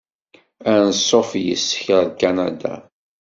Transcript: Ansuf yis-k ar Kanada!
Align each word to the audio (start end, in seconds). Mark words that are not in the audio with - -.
Ansuf 0.73 1.29
yis-k 1.43 1.85
ar 1.97 2.07
Kanada! 2.19 2.75